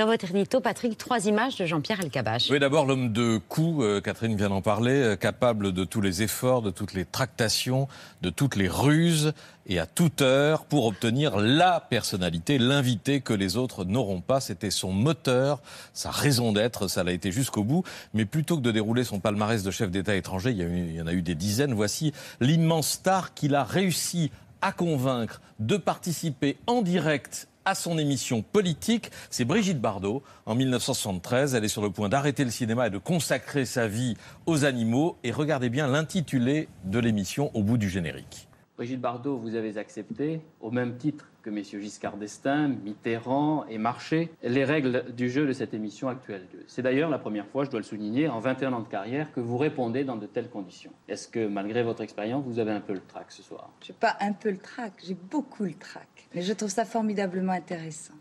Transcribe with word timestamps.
Dans 0.00 0.06
votre 0.06 0.34
édito, 0.34 0.62
Patrick, 0.62 0.96
trois 0.96 1.26
images 1.26 1.56
de 1.56 1.66
Jean-Pierre 1.66 2.00
Elkabach. 2.00 2.48
Oui, 2.50 2.58
d'abord 2.58 2.86
l'homme 2.86 3.12
de 3.12 3.36
coup, 3.36 3.82
euh, 3.82 4.00
Catherine 4.00 4.34
vient 4.34 4.48
d'en 4.48 4.62
parler, 4.62 4.94
euh, 4.94 5.14
capable 5.14 5.74
de 5.74 5.84
tous 5.84 6.00
les 6.00 6.22
efforts, 6.22 6.62
de 6.62 6.70
toutes 6.70 6.94
les 6.94 7.04
tractations, 7.04 7.86
de 8.22 8.30
toutes 8.30 8.56
les 8.56 8.66
ruses 8.66 9.34
et 9.66 9.78
à 9.78 9.84
toute 9.84 10.22
heure 10.22 10.64
pour 10.64 10.86
obtenir 10.86 11.36
la 11.36 11.80
personnalité, 11.80 12.56
l'invité 12.56 13.20
que 13.20 13.34
les 13.34 13.58
autres 13.58 13.84
n'auront 13.84 14.22
pas. 14.22 14.40
C'était 14.40 14.70
son 14.70 14.90
moteur, 14.90 15.60
sa 15.92 16.10
raison 16.10 16.52
d'être, 16.52 16.88
ça 16.88 17.04
l'a 17.04 17.12
été 17.12 17.30
jusqu'au 17.30 17.62
bout. 17.62 17.84
Mais 18.14 18.24
plutôt 18.24 18.56
que 18.56 18.62
de 18.62 18.72
dérouler 18.72 19.04
son 19.04 19.20
palmarès 19.20 19.62
de 19.62 19.70
chef 19.70 19.90
d'État 19.90 20.16
étranger, 20.16 20.52
il 20.52 20.56
y, 20.56 20.62
il 20.62 20.96
y 20.96 21.02
en 21.02 21.08
a 21.08 21.12
eu 21.12 21.20
des 21.20 21.34
dizaines, 21.34 21.74
voici 21.74 22.14
l'immense 22.40 22.88
star 22.92 23.34
qu'il 23.34 23.54
a 23.54 23.64
réussi 23.64 24.30
à 24.62 24.72
convaincre 24.72 25.42
de 25.58 25.76
participer 25.76 26.56
en 26.66 26.80
direct 26.80 27.49
à 27.64 27.74
son 27.74 27.98
émission 27.98 28.42
politique. 28.42 29.10
C'est 29.30 29.44
Brigitte 29.44 29.80
Bardot. 29.80 30.22
En 30.46 30.54
1973, 30.54 31.54
elle 31.54 31.64
est 31.64 31.68
sur 31.68 31.82
le 31.82 31.90
point 31.90 32.08
d'arrêter 32.08 32.44
le 32.44 32.50
cinéma 32.50 32.86
et 32.88 32.90
de 32.90 32.98
consacrer 32.98 33.64
sa 33.64 33.86
vie 33.86 34.16
aux 34.46 34.64
animaux. 34.64 35.16
Et 35.24 35.32
regardez 35.32 35.70
bien 35.70 35.86
l'intitulé 35.86 36.68
de 36.84 36.98
l'émission 36.98 37.50
au 37.54 37.62
bout 37.62 37.78
du 37.78 37.88
générique. 37.88 38.48
Brigitte 38.76 39.00
Bardot, 39.00 39.36
vous 39.36 39.54
avez 39.54 39.76
accepté, 39.76 40.40
au 40.60 40.70
même 40.70 40.96
titre 40.96 41.29
que 41.42 41.50
messieurs 41.50 41.80
Giscard 41.80 42.16
d'Estaing, 42.16 42.68
Mitterrand 42.84 43.64
et 43.68 43.78
Marché, 43.78 44.30
les 44.42 44.64
règles 44.64 45.04
du 45.14 45.30
jeu 45.30 45.46
de 45.46 45.52
cette 45.52 45.74
émission 45.74 46.08
actuelle. 46.08 46.46
C'est 46.66 46.82
d'ailleurs 46.82 47.10
la 47.10 47.18
première 47.18 47.46
fois, 47.46 47.64
je 47.64 47.70
dois 47.70 47.80
le 47.80 47.84
souligner, 47.84 48.28
en 48.28 48.40
21 48.40 48.72
ans 48.72 48.80
de 48.80 48.88
carrière, 48.88 49.32
que 49.32 49.40
vous 49.40 49.56
répondez 49.56 50.04
dans 50.04 50.16
de 50.16 50.26
telles 50.26 50.50
conditions. 50.50 50.92
Est-ce 51.08 51.28
que, 51.28 51.46
malgré 51.46 51.82
votre 51.82 52.02
expérience, 52.02 52.44
vous 52.44 52.58
avez 52.58 52.72
un 52.72 52.80
peu 52.80 52.92
le 52.92 53.00
trac 53.00 53.26
ce 53.30 53.42
soir? 53.42 53.70
J'ai 53.80 53.92
pas 53.92 54.16
un 54.20 54.32
peu 54.32 54.50
le 54.50 54.58
trac, 54.58 54.92
j'ai 55.04 55.14
beaucoup 55.14 55.64
le 55.64 55.74
trac. 55.74 56.08
Mais 56.34 56.42
je 56.42 56.52
trouve 56.52 56.70
ça 56.70 56.84
formidablement 56.84 57.52
intéressant. 57.52 58.14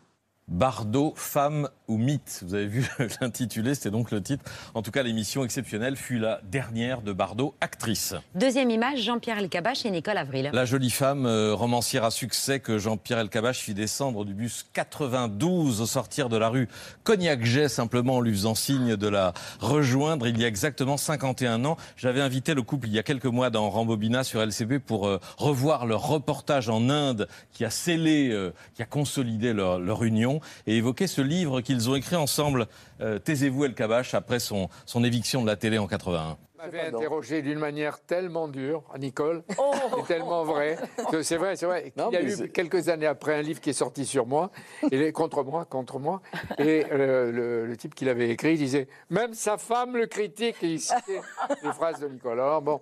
Bardot, 0.49 1.13
femme 1.15 1.69
ou 1.87 1.97
mythe. 1.97 2.43
Vous 2.45 2.55
avez 2.55 2.65
vu 2.65 2.87
l'intitulé, 3.21 3.75
c'était 3.75 3.91
donc 3.91 4.11
le 4.11 4.21
titre. 4.21 4.43
En 4.73 4.81
tout 4.81 4.91
cas, 4.91 5.03
l'émission 5.03 5.43
exceptionnelle 5.43 5.95
fut 5.95 6.17
la 6.17 6.41
dernière 6.43 7.01
de 7.01 7.13
Bardot, 7.13 7.53
actrice. 7.61 8.15
Deuxième 8.33 8.71
image, 8.71 9.03
Jean-Pierre 9.03 9.37
Elkabach 9.37 9.85
et 9.85 9.91
Nicole 9.91 10.17
Avril. 10.17 10.49
La 10.51 10.65
jolie 10.65 10.89
femme, 10.89 11.25
euh, 11.25 11.53
romancière 11.53 12.03
à 12.03 12.11
succès 12.11 12.59
que 12.59 12.77
Jean-Pierre 12.77 13.19
Elkabach 13.19 13.57
fit 13.57 13.75
descendre 13.75 14.25
du 14.25 14.33
bus 14.33 14.65
92 14.73 15.81
au 15.81 15.85
sortir 15.85 16.29
de 16.29 16.37
la 16.37 16.49
rue 16.49 16.67
Cognac-Jet, 17.03 17.69
simplement 17.69 18.15
en 18.15 18.21
lui 18.21 18.31
faisant 18.31 18.55
signe 18.55 18.95
de 18.95 19.07
la 19.07 19.33
rejoindre 19.59 20.27
il 20.27 20.39
y 20.39 20.45
a 20.45 20.47
exactement 20.47 20.97
51 20.97 21.63
ans. 21.65 21.77
J'avais 21.95 22.21
invité 22.21 22.55
le 22.55 22.63
couple 22.63 22.87
il 22.87 22.93
y 22.93 22.99
a 22.99 23.03
quelques 23.03 23.25
mois 23.25 23.49
dans 23.49 23.69
Rambobina 23.69 24.23
sur 24.23 24.41
LCP 24.41 24.79
pour 24.79 25.07
euh, 25.07 25.19
revoir 25.37 25.85
leur 25.85 26.07
reportage 26.07 26.69
en 26.69 26.89
Inde 26.89 27.27
qui 27.51 27.65
a 27.65 27.69
scellé, 27.69 28.29
euh, 28.31 28.51
qui 28.73 28.81
a 28.81 28.85
consolidé 28.85 29.53
leur, 29.53 29.79
leur 29.79 30.03
union 30.03 30.38
et 30.67 30.77
évoquer 30.77 31.07
ce 31.07 31.21
livre 31.21 31.61
qu'ils 31.61 31.89
ont 31.89 31.95
écrit 31.95 32.15
ensemble, 32.15 32.67
euh, 33.01 33.19
Taisez-vous 33.19 33.65
El 33.65 33.73
Kabash, 33.73 34.13
après 34.13 34.39
son, 34.39 34.69
son 34.85 35.03
éviction 35.03 35.41
de 35.41 35.47
la 35.47 35.55
télé 35.55 35.77
en 35.77 35.87
81. 35.87 36.37
Vous 36.59 36.65
m'avez 36.65 36.81
interrogé 36.81 37.41
d'une 37.41 37.57
manière 37.57 38.01
tellement 38.01 38.49
dure, 38.49 38.83
Nicole, 38.99 39.43
oh 39.57 39.71
et 39.97 40.03
tellement 40.03 40.43
vrai. 40.43 40.77
C'est 41.21 41.37
vrai, 41.37 41.55
c'est 41.55 41.65
vrai. 41.65 41.93
Il 41.95 42.13
y 42.13 42.17
a 42.17 42.21
eu 42.21 42.49
quelques 42.49 42.89
années 42.89 43.05
après 43.05 43.33
un 43.33 43.41
livre 43.41 43.61
qui 43.61 43.69
est 43.69 43.73
sorti 43.73 44.05
sur 44.05 44.25
moi, 44.25 44.51
et 44.91 45.13
contre 45.13 45.43
moi, 45.45 45.63
contre 45.63 45.99
moi. 45.99 46.21
Et 46.57 46.85
euh, 46.91 47.65
le, 47.65 47.77
type 47.77 47.95
qui 47.95 48.03
l'avait 48.03 48.29
écrit 48.29 48.57
disait 48.57 48.89
Même 49.09 49.33
sa 49.33 49.57
femme 49.57 49.95
le 49.95 50.07
critique, 50.07 50.57
et 50.61 50.73
il 50.73 50.81
citait 50.81 51.21
les 51.63 51.71
phrases 51.71 52.01
de 52.01 52.09
Nicole. 52.09 52.41
Alors 52.41 52.61
bon. 52.61 52.81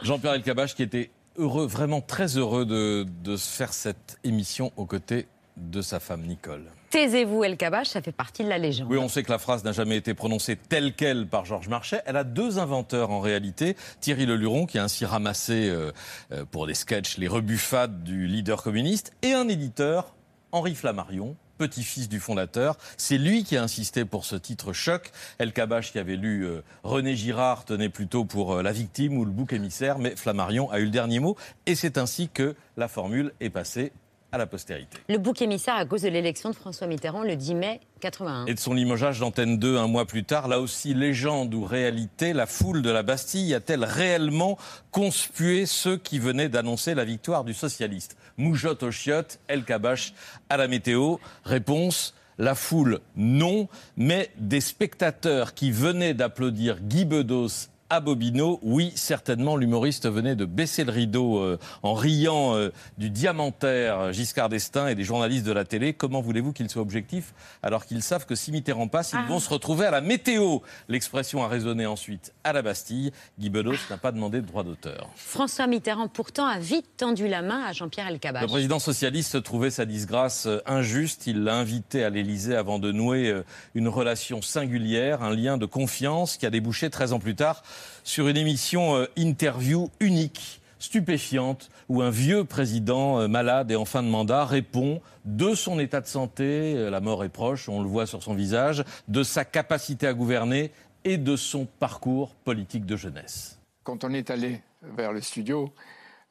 Jean-Pierre 0.00 0.32
Elkabach 0.32 0.74
qui 0.74 0.82
était 0.82 1.10
heureux, 1.36 1.66
vraiment 1.66 2.00
très 2.00 2.38
heureux 2.38 2.64
de, 2.64 3.04
de 3.22 3.36
faire 3.36 3.74
cette 3.74 4.18
émission 4.24 4.72
aux 4.78 4.86
côtés 4.86 5.26
de 5.58 5.82
sa 5.82 6.00
femme 6.00 6.22
Nicole. 6.22 6.64
Taisez-vous, 6.90 7.44
El 7.44 7.58
Kabach, 7.58 7.86
ça 7.86 8.00
fait 8.00 8.12
partie 8.12 8.44
de 8.44 8.48
la 8.48 8.56
légende. 8.56 8.88
Oui, 8.90 8.96
on 8.96 9.08
sait 9.08 9.22
que 9.22 9.30
la 9.30 9.38
phrase 9.38 9.62
n'a 9.62 9.72
jamais 9.72 9.96
été 9.96 10.14
prononcée 10.14 10.56
telle 10.56 10.94
qu'elle 10.94 11.26
par 11.26 11.44
Georges 11.44 11.68
Marchais. 11.68 12.00
Elle 12.06 12.16
a 12.16 12.24
deux 12.24 12.58
inventeurs 12.58 13.10
en 13.10 13.20
réalité. 13.20 13.76
Thierry 14.00 14.24
Leluron, 14.24 14.64
qui 14.64 14.78
a 14.78 14.84
ainsi 14.84 15.04
ramassé 15.04 15.68
euh, 15.68 15.92
euh, 16.32 16.46
pour 16.50 16.66
des 16.66 16.72
sketchs 16.72 17.18
les 17.18 17.28
rebuffades 17.28 18.02
du 18.04 18.26
leader 18.26 18.62
communiste, 18.62 19.12
et 19.20 19.34
un 19.34 19.48
éditeur, 19.48 20.14
Henri 20.50 20.74
Flammarion, 20.74 21.36
petit-fils 21.58 22.08
du 22.08 22.20
fondateur. 22.20 22.78
C'est 22.96 23.18
lui 23.18 23.44
qui 23.44 23.58
a 23.58 23.62
insisté 23.62 24.06
pour 24.06 24.24
ce 24.24 24.36
titre 24.36 24.72
choc. 24.72 25.10
El 25.38 25.52
Kabach, 25.52 25.92
qui 25.92 25.98
avait 25.98 26.16
lu 26.16 26.46
euh, 26.46 26.62
René 26.84 27.16
Girard, 27.16 27.66
tenait 27.66 27.90
plutôt 27.90 28.24
pour 28.24 28.62
La 28.62 28.72
victime 28.72 29.18
ou 29.18 29.26
le 29.26 29.30
bouc 29.30 29.52
émissaire, 29.52 29.98
mais 29.98 30.16
Flammarion 30.16 30.70
a 30.70 30.78
eu 30.78 30.84
le 30.84 30.90
dernier 30.90 31.20
mot. 31.20 31.36
Et 31.66 31.74
c'est 31.74 31.98
ainsi 31.98 32.30
que 32.30 32.54
la 32.78 32.88
formule 32.88 33.34
est 33.40 33.50
passée 33.50 33.92
à 34.32 34.38
la 34.38 34.46
postérité. 34.46 34.98
Le 35.08 35.18
bouc 35.18 35.40
émissaire 35.42 35.76
à 35.76 35.84
cause 35.84 36.02
de 36.02 36.08
l'élection 36.08 36.50
de 36.50 36.54
François 36.54 36.86
Mitterrand 36.86 37.22
le 37.22 37.36
10 37.36 37.54
mai 37.54 37.80
81. 38.00 38.46
Et 38.46 38.54
de 38.54 38.58
son 38.58 38.74
limogeage 38.74 39.20
d'Antenne 39.20 39.58
2 39.58 39.76
un 39.76 39.86
mois 39.86 40.06
plus 40.06 40.24
tard, 40.24 40.48
là 40.48 40.60
aussi 40.60 40.94
légende 40.94 41.54
ou 41.54 41.64
réalité, 41.64 42.32
la 42.32 42.46
foule 42.46 42.82
de 42.82 42.90
la 42.90 43.02
Bastille 43.02 43.54
a-t-elle 43.54 43.84
réellement 43.84 44.58
conspué 44.90 45.66
ceux 45.66 45.96
qui 45.96 46.18
venaient 46.18 46.48
d'annoncer 46.48 46.94
la 46.94 47.04
victoire 47.04 47.44
du 47.44 47.54
socialiste? 47.54 48.16
Moujotte 48.36 48.82
au 48.82 48.90
chiottes, 48.90 49.40
El 49.48 49.64
Kabash 49.64 50.12
à 50.48 50.56
la 50.56 50.68
météo. 50.68 51.16
Réponse 51.44 52.14
la 52.38 52.54
foule, 52.54 53.00
non, 53.16 53.68
mais 53.96 54.30
des 54.38 54.60
spectateurs 54.60 55.54
qui 55.54 55.72
venaient 55.72 56.14
d'applaudir 56.14 56.80
Guy 56.80 57.04
Bedos 57.04 57.68
à 57.90 58.00
Bobino. 58.00 58.58
Oui, 58.62 58.92
certainement, 58.94 59.56
l'humoriste 59.56 60.08
venait 60.08 60.36
de 60.36 60.44
baisser 60.44 60.84
le 60.84 60.92
rideau 60.92 61.38
euh, 61.38 61.58
en 61.82 61.94
riant 61.94 62.54
euh, 62.54 62.70
du 62.98 63.10
diamantaire 63.10 64.12
Giscard 64.12 64.48
d'Estaing 64.48 64.88
et 64.88 64.94
des 64.94 65.04
journalistes 65.04 65.46
de 65.46 65.52
la 65.52 65.64
télé. 65.64 65.94
Comment 65.94 66.20
voulez-vous 66.20 66.52
qu'ils 66.52 66.68
soient 66.70 66.82
objectifs 66.82 67.34
alors 67.62 67.86
qu'ils 67.86 68.02
savent 68.02 68.26
que 68.26 68.34
si 68.34 68.52
Mitterrand 68.52 68.88
passe, 68.88 69.12
ils 69.12 69.20
ah. 69.24 69.28
vont 69.28 69.40
se 69.40 69.48
retrouver 69.48 69.86
à 69.86 69.90
la 69.90 70.00
météo? 70.00 70.58
L'expression 70.88 71.42
a 71.42 71.48
résonné 71.48 71.86
ensuite 71.86 72.32
à 72.44 72.52
la 72.52 72.62
Bastille. 72.62 73.12
Guy 73.38 73.50
Bedos 73.50 73.76
n'a 73.90 73.96
pas 73.96 74.12
demandé 74.12 74.40
de 74.40 74.46
droit 74.46 74.64
d'auteur. 74.64 75.08
François 75.16 75.66
Mitterrand, 75.66 76.08
pourtant, 76.08 76.46
a 76.46 76.58
vite 76.58 76.86
tendu 76.96 77.26
la 77.26 77.42
main 77.42 77.64
à 77.64 77.72
Jean-Pierre 77.72 78.08
Elkabbach. 78.08 78.42
Le 78.42 78.48
président 78.48 78.78
socialiste 78.78 79.42
trouvait 79.42 79.70
sa 79.70 79.86
disgrâce 79.86 80.46
euh, 80.46 80.60
injuste. 80.66 81.26
Il 81.26 81.44
l'a 81.44 81.54
invité 81.54 82.04
à 82.04 82.10
l'Élysée 82.10 82.56
avant 82.56 82.78
de 82.78 82.92
nouer 82.92 83.34
une 83.74 83.88
relation 83.88 84.42
singulière, 84.42 85.22
un 85.22 85.34
lien 85.34 85.56
de 85.56 85.66
confiance 85.66 86.36
qui 86.36 86.46
a 86.46 86.50
débouché 86.50 86.90
13 86.90 87.12
ans 87.12 87.18
plus 87.18 87.34
tard 87.34 87.62
sur 88.04 88.28
une 88.28 88.36
émission 88.36 88.96
euh, 88.96 89.06
interview 89.16 89.90
unique, 90.00 90.60
stupéfiante, 90.78 91.70
où 91.88 92.02
un 92.02 92.10
vieux 92.10 92.44
président 92.44 93.20
euh, 93.20 93.28
malade 93.28 93.70
et 93.70 93.76
en 93.76 93.84
fin 93.84 94.02
de 94.02 94.08
mandat 94.08 94.44
répond 94.44 95.00
de 95.24 95.54
son 95.54 95.78
état 95.78 96.00
de 96.00 96.06
santé, 96.06 96.74
euh, 96.74 96.90
la 96.90 97.00
mort 97.00 97.24
est 97.24 97.28
proche, 97.28 97.68
on 97.68 97.82
le 97.82 97.88
voit 97.88 98.06
sur 98.06 98.22
son 98.22 98.34
visage, 98.34 98.84
de 99.08 99.22
sa 99.22 99.44
capacité 99.44 100.06
à 100.06 100.14
gouverner 100.14 100.70
et 101.04 101.18
de 101.18 101.36
son 101.36 101.66
parcours 101.66 102.34
politique 102.44 102.86
de 102.86 102.96
jeunesse. 102.96 103.58
Quand 103.84 104.04
on 104.04 104.12
est 104.12 104.30
allé 104.30 104.60
vers 104.82 105.12
le 105.12 105.20
studio, 105.20 105.72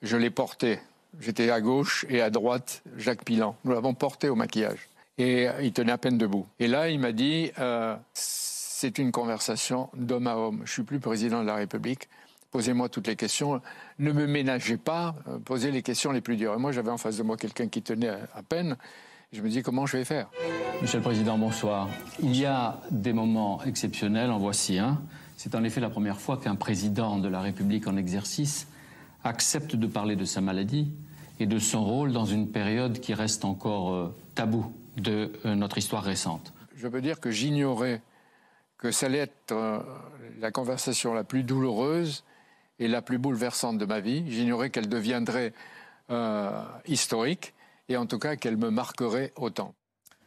je 0.01 0.17
l'ai 0.17 0.29
porté. 0.29 0.79
J'étais 1.19 1.49
à 1.49 1.61
gauche 1.61 2.05
et 2.09 2.21
à 2.21 2.29
droite 2.29 2.83
Jacques 2.97 3.23
Pilan. 3.23 3.55
Nous 3.63 3.71
l'avons 3.71 3.93
porté 3.93 4.29
au 4.29 4.35
maquillage. 4.35 4.87
Et 5.17 5.47
il 5.61 5.73
tenait 5.73 5.91
à 5.91 5.97
peine 5.97 6.19
debout. 6.19 6.45
Et 6.59 6.67
là, 6.67 6.89
il 6.89 6.99
m'a 6.99 7.11
dit 7.11 7.51
c'est 8.79 8.99
une 8.99 9.11
conversation 9.11 9.89
d'homme 9.95 10.27
à 10.27 10.35
homme. 10.35 10.61
Je 10.65 10.71
suis 10.71 10.83
plus 10.83 10.99
président 10.99 11.41
de 11.41 11.47
la 11.47 11.55
République. 11.55 12.09
Posez-moi 12.51 12.89
toutes 12.89 13.07
les 13.07 13.15
questions. 13.15 13.59
Ne 13.97 14.11
me 14.11 14.27
ménagez 14.27 14.77
pas. 14.77 15.15
Euh, 15.27 15.39
posez 15.39 15.71
les 15.71 15.81
questions 15.81 16.11
les 16.11 16.21
plus 16.21 16.37
dures. 16.37 16.53
Et 16.53 16.57
moi, 16.57 16.71
j'avais 16.71 16.91
en 16.91 16.97
face 16.97 17.17
de 17.17 17.23
moi 17.23 17.37
quelqu'un 17.37 17.69
qui 17.69 17.81
tenait 17.81 18.09
à 18.09 18.43
peine. 18.47 18.77
Je 19.33 19.41
me 19.41 19.49
dis 19.49 19.63
comment 19.63 19.87
je 19.87 19.97
vais 19.97 20.05
faire? 20.05 20.29
Monsieur 20.79 20.99
le 20.99 21.03
Président, 21.03 21.39
bonsoir. 21.39 21.89
Il 22.21 22.37
y 22.37 22.45
a 22.45 22.79
des 22.91 23.13
moments 23.13 23.63
exceptionnels, 23.63 24.29
en 24.29 24.37
voici 24.37 24.77
un. 24.77 25.01
C'est 25.37 25.55
en 25.55 25.63
effet 25.63 25.81
la 25.81 25.89
première 25.89 26.21
fois 26.21 26.37
qu'un 26.37 26.55
président 26.55 27.17
de 27.17 27.27
la 27.27 27.41
République 27.41 27.87
en 27.87 27.97
exercice 27.97 28.67
accepte 29.23 29.75
de 29.75 29.87
parler 29.87 30.15
de 30.15 30.25
sa 30.25 30.39
maladie 30.39 30.91
et 31.39 31.47
de 31.47 31.57
son 31.57 31.83
rôle 31.83 32.11
dans 32.11 32.25
une 32.25 32.51
période 32.51 32.99
qui 32.99 33.15
reste 33.15 33.43
encore 33.43 33.91
euh, 33.91 34.15
tabou 34.35 34.71
de 34.97 35.31
euh, 35.45 35.55
notre 35.55 35.79
histoire 35.79 36.03
récente. 36.03 36.53
Je 36.75 36.87
peux 36.87 37.01
dire 37.01 37.19
que 37.19 37.31
j'ignorais 37.31 38.03
que 38.77 38.91
ça 38.91 39.07
allait 39.07 39.19
être 39.19 39.51
euh, 39.51 39.79
la 40.39 40.51
conversation 40.51 41.13
la 41.13 41.23
plus 41.23 41.43
douloureuse 41.43 42.23
et 42.79 42.87
la 42.87 43.01
plus 43.01 43.17
bouleversante 43.17 43.77
de 43.77 43.85
ma 43.85 43.99
vie. 43.99 44.23
J'ignorais 44.31 44.69
qu'elle 44.69 44.89
deviendrait 44.89 45.53
euh, 46.09 46.61
historique 46.85 47.53
et 47.89 47.97
en 47.97 48.05
tout 48.05 48.19
cas 48.19 48.35
qu'elle 48.35 48.57
me 48.57 48.69
marquerait 48.69 49.33
autant. 49.35 49.73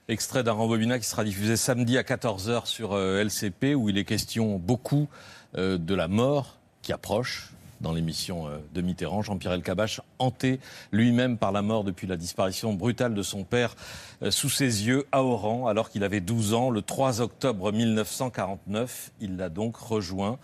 Extrait 0.09 0.43
d'un 0.43 0.53
rembobinat 0.53 0.99
qui 0.99 1.07
sera 1.07 1.23
diffusé 1.23 1.57
samedi 1.57 1.97
à 1.97 2.03
14h 2.03 2.67
sur 2.67 2.95
euh, 2.95 3.23
LCP 3.23 3.75
où 3.75 3.89
il 3.89 3.99
est 3.99 4.05
question 4.05 4.57
beaucoup 4.59 5.09
de 5.55 5.95
la 5.97 6.07
mort 6.07 6.61
qui 6.81 6.93
approche 6.93 7.51
dans 7.81 7.93
l'émission 7.93 8.47
euh, 8.49 8.59
de 8.75 8.81
Mitterrand. 8.81 9.23
Jean-Pierre 9.23 9.53
Elkabach, 9.53 10.01
hanté 10.19 10.61
lui-même 10.93 11.39
par 11.39 11.53
la 11.53 11.63
mort 11.63 11.85
depuis 11.85 12.07
la 12.07 12.17
disparition 12.17 12.75
brutale 12.75 13.15
de 13.15 13.23
son 13.23 13.45
père 13.45 13.75
euh, 14.23 14.31
sous 14.31 14.49
ses 14.51 14.87
yeux 14.87 15.07
à 15.13 15.23
Oran, 15.23 15.67
alors 15.67 15.91
qu'il 15.91 16.05
avait 16.05 16.21
12 16.21 16.55
ans. 16.55 16.71
Le 16.71 16.83
3 16.83 17.21
octobre 17.21 17.73
1949, 17.73 19.13
il 19.21 19.37
l'a 19.37 19.49
donc 19.49 19.77
rejoint 19.77 20.39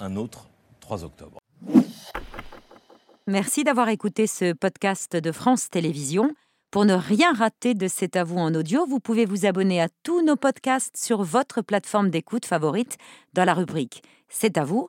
un 0.00 0.16
autre 0.16 0.48
3 0.80 1.04
octobre. 1.04 1.38
Merci 3.26 3.64
d'avoir 3.64 3.88
écouté 3.88 4.26
ce 4.26 4.52
podcast 4.52 5.16
de 5.16 5.32
France 5.32 5.70
Télévisions. 5.70 6.34
Pour 6.70 6.84
ne 6.84 6.94
rien 6.94 7.32
rater 7.32 7.74
de 7.74 7.86
C'est 7.86 8.16
à 8.16 8.24
vous 8.24 8.36
en 8.36 8.52
audio, 8.52 8.84
vous 8.84 8.98
pouvez 8.98 9.24
vous 9.24 9.46
abonner 9.46 9.80
à 9.80 9.88
tous 10.02 10.22
nos 10.22 10.36
podcasts 10.36 10.96
sur 10.96 11.22
votre 11.22 11.62
plateforme 11.62 12.10
d'écoute 12.10 12.44
favorite 12.44 12.98
dans 13.32 13.44
la 13.44 13.54
rubrique 13.54 14.02
C'est 14.28 14.58
à 14.58 14.64
vous 14.64 14.88